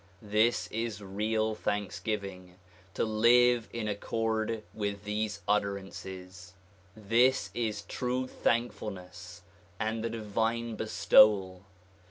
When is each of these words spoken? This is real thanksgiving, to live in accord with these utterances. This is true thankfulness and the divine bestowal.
This 0.23 0.65
is 0.71 0.99
real 0.99 1.53
thanksgiving, 1.53 2.55
to 2.95 3.03
live 3.05 3.69
in 3.71 3.87
accord 3.87 4.63
with 4.73 5.03
these 5.03 5.43
utterances. 5.47 6.55
This 6.95 7.51
is 7.53 7.83
true 7.83 8.25
thankfulness 8.25 9.43
and 9.79 10.03
the 10.03 10.09
divine 10.09 10.73
bestowal. 10.75 11.65